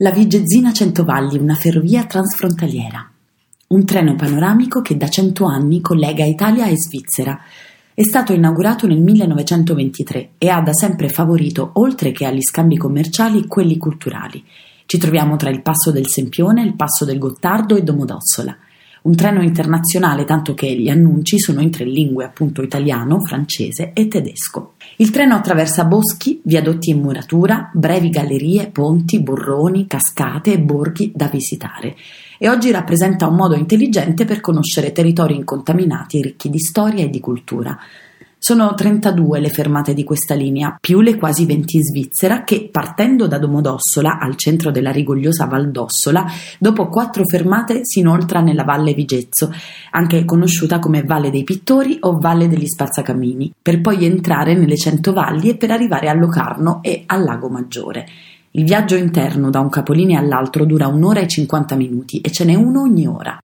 [0.00, 3.10] La Vigezzina Centovalli, una ferrovia transfrontaliera.
[3.68, 7.40] Un treno panoramico che da cento anni collega Italia e Svizzera.
[7.94, 13.46] È stato inaugurato nel 1923 e ha da sempre favorito, oltre che agli scambi commerciali,
[13.46, 14.44] quelli culturali.
[14.84, 18.54] Ci troviamo tra il passo del Sempione, il passo del Gottardo e Domodossola
[19.06, 24.08] un treno internazionale, tanto che gli annunci sono in tre lingue, appunto italiano, francese e
[24.08, 24.74] tedesco.
[24.96, 31.28] Il treno attraversa boschi, viadotti in muratura, brevi gallerie, ponti, burroni, cascate e borghi da
[31.28, 31.94] visitare
[32.38, 37.08] e oggi rappresenta un modo intelligente per conoscere territori incontaminati e ricchi di storia e
[37.08, 37.78] di cultura.
[38.48, 43.26] Sono 32 le fermate di questa linea, più le quasi 20 in Svizzera, che partendo
[43.26, 46.24] da Domodossola, al centro della rigogliosa Val d'Ossola,
[46.60, 49.52] dopo quattro fermate si inoltra nella Valle Vigezzo,
[49.90, 55.12] anche conosciuta come Valle dei Pittori o Valle degli Spazzacamini, per poi entrare nelle Cento
[55.12, 58.06] Valli e per arrivare a Locarno e al Lago Maggiore.
[58.52, 62.54] Il viaggio interno da un capolinea all'altro dura un'ora e 50 minuti e ce n'è
[62.54, 63.34] uno ogni ora.